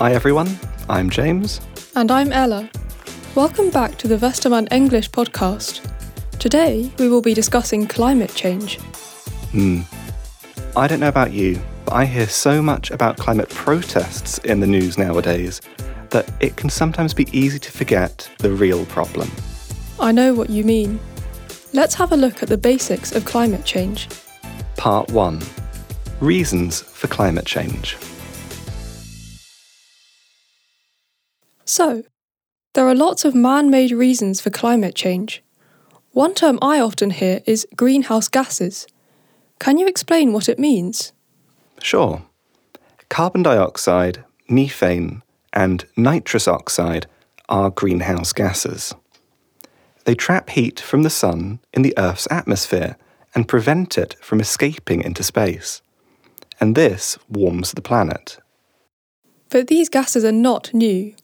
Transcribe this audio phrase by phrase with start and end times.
[0.00, 1.60] Hi everyone, I'm James.
[1.94, 2.70] And I'm Ella.
[3.34, 5.86] Welcome back to the Westermann English podcast.
[6.38, 8.78] Today we will be discussing climate change.
[9.52, 9.82] Hmm.
[10.74, 14.66] I don't know about you, but I hear so much about climate protests in the
[14.66, 15.60] news nowadays
[16.08, 19.30] that it can sometimes be easy to forget the real problem.
[20.00, 20.98] I know what you mean.
[21.74, 24.08] Let's have a look at the basics of climate change.
[24.78, 25.42] Part 1
[26.22, 27.98] Reasons for climate change.
[31.70, 32.02] So,
[32.74, 35.40] there are lots of man made reasons for climate change.
[36.10, 38.88] One term I often hear is greenhouse gases.
[39.60, 41.12] Can you explain what it means?
[41.80, 42.22] Sure.
[43.08, 47.06] Carbon dioxide, methane, and nitrous oxide
[47.48, 48.92] are greenhouse gases.
[50.06, 52.96] They trap heat from the sun in the Earth's atmosphere
[53.32, 55.82] and prevent it from escaping into space.
[56.60, 58.38] And this warms the planet.
[59.50, 61.14] But these gases are not new.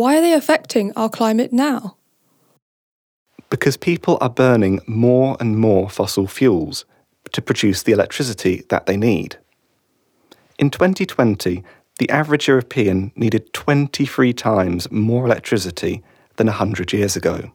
[0.00, 1.98] Why are they affecting our climate now?
[3.50, 6.86] Because people are burning more and more fossil fuels
[7.32, 9.36] to produce the electricity that they need.
[10.58, 11.62] In 2020,
[11.98, 16.02] the average European needed 23 times more electricity
[16.36, 17.52] than 100 years ago.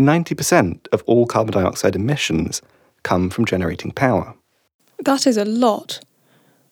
[0.00, 2.60] 90% of all carbon dioxide emissions
[3.04, 4.34] come from generating power.
[4.98, 6.00] That is a lot.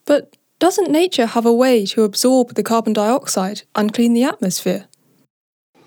[0.03, 4.87] But doesn't nature have a way to absorb the carbon dioxide and clean the atmosphere?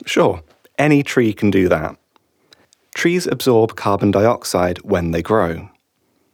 [0.04, 0.42] Sure,
[0.78, 1.96] any tree can do that.
[2.94, 5.70] Trees absorb carbon dioxide when they grow.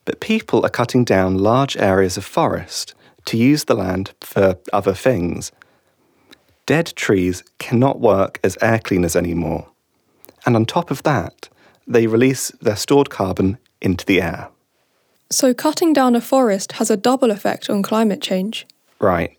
[0.05, 2.95] But people are cutting down large areas of forest
[3.27, 5.53] to use the land for other things.
[6.67, 9.69] Dead trees cannot work as air cleaners anymore.
[10.47, 11.49] And on top of that,
[11.87, 14.49] they release their stored carbon into the air.
[15.35, 18.69] So, cutting down a forest has a double effect on climate change.
[19.01, 19.37] Right.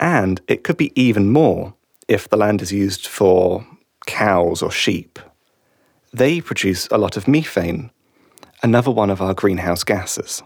[0.00, 1.74] And it could be even more
[2.08, 3.66] if the land is used for
[4.06, 5.18] cows or sheep.
[6.14, 7.90] They produce a lot of methane,
[8.62, 10.42] another one of our greenhouse gases.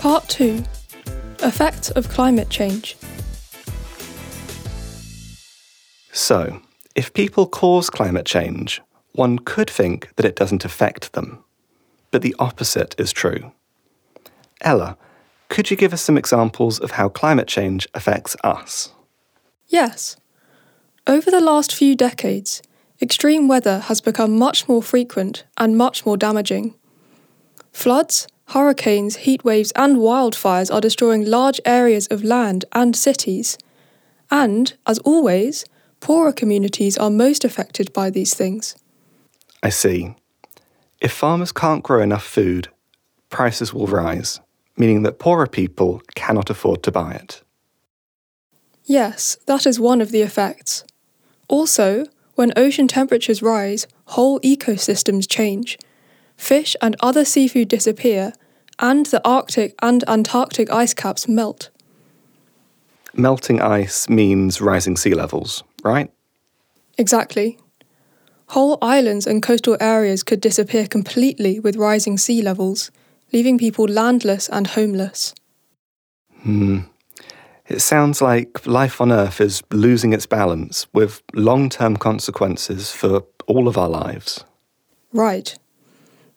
[0.00, 0.62] Part 2
[1.38, 2.98] Effects of Climate Change.
[6.12, 6.60] So,
[6.94, 8.82] if people cause climate change,
[9.14, 11.42] one could think that it doesn't affect them.
[12.10, 13.52] But the opposite is true.
[14.60, 14.96] Ella,
[15.48, 18.92] could you give us some examples of how climate change affects us?
[19.68, 20.16] Yes.
[21.06, 22.62] Over the last few decades,
[23.00, 26.74] extreme weather has become much more frequent and much more damaging.
[27.72, 33.58] Floods, hurricanes, heat waves, and wildfires are destroying large areas of land and cities.
[34.30, 35.64] And, as always,
[36.00, 38.76] poorer communities are most affected by these things.
[39.64, 40.14] I see.
[41.00, 42.68] If farmers can't grow enough food,
[43.30, 44.38] prices will rise,
[44.76, 47.42] meaning that poorer people cannot afford to buy it.
[48.84, 50.84] Yes, that is one of the effects.
[51.48, 52.04] Also,
[52.34, 55.78] when ocean temperatures rise, whole ecosystems change.
[56.36, 58.34] Fish and other seafood disappear,
[58.78, 61.70] and the Arctic and Antarctic ice caps melt.
[63.14, 66.12] Melting ice means rising sea levels, right?
[66.98, 67.56] Exactly.
[68.54, 72.92] Whole islands and coastal areas could disappear completely with rising sea levels,
[73.32, 75.34] leaving people landless and homeless.
[76.42, 76.82] Hmm.
[77.66, 83.24] It sounds like life on Earth is losing its balance with long term consequences for
[83.48, 84.44] all of our lives.
[85.12, 85.58] Right.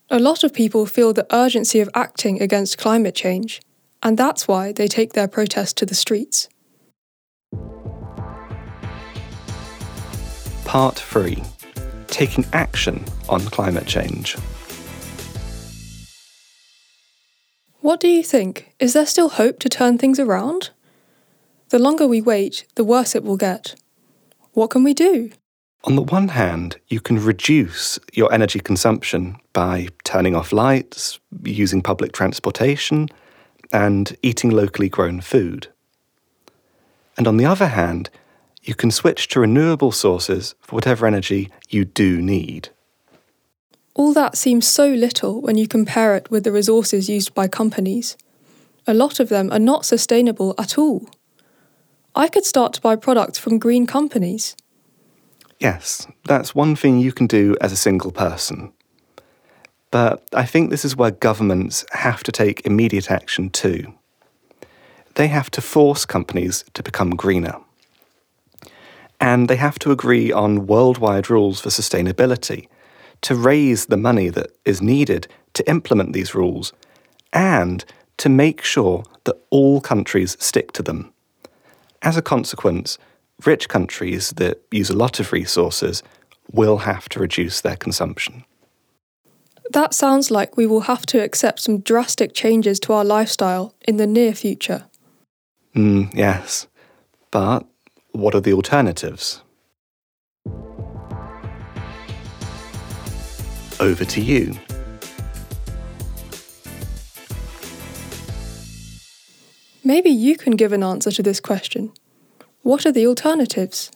[0.09, 3.61] A lot of people feel the urgency of acting against climate change,
[4.01, 6.49] and that's why they take their protest to the streets.
[10.65, 11.43] Part 3
[12.17, 14.37] Taking Action on Climate Change.
[17.81, 18.73] What do you think?
[18.79, 20.71] Is there still hope to turn things around?
[21.69, 23.75] The longer we wait, the worse it will get.
[24.53, 25.29] What can we do?
[25.83, 31.83] On the one hand, you can reduce your energy consumption by turning off lights, using
[31.83, 33.09] public transportation,
[33.71, 35.67] and eating locally grown food.
[37.15, 38.09] And on the other hand,
[38.67, 42.69] you can switch to renewable sources for whatever energy you do need.
[43.95, 48.17] All that seems so little when you compare it with the resources used by companies.
[48.85, 51.09] A lot of them are not sustainable at all.
[52.13, 54.55] I could start to buy products from green companies.
[55.59, 58.73] Yes, that's one thing you can do as a single person.
[59.91, 63.93] But I think this is where governments have to take immediate action too.
[65.15, 67.55] They have to force companies to become greener.
[69.27, 72.69] And they have to agree on worldwide rules for sustainability
[73.23, 76.71] to raise the money that is needed to implement these rules
[77.33, 77.83] and
[78.19, 81.11] to make sure that all countries stick to them.
[82.01, 82.97] As a consequence,
[83.45, 86.03] rich countries that use a lot of resources
[86.53, 88.45] will have to reduce their consumption.
[89.71, 93.97] That sounds like we will have to accept some drastic changes to our lifestyle in
[93.97, 94.85] the near future.
[95.75, 96.67] Mm, yes.
[97.29, 97.65] But
[98.17, 99.43] what are the alternatives?
[103.79, 104.57] Over to you.
[109.83, 111.93] Maybe you can give an answer to this question.
[112.63, 113.91] What are the alternatives?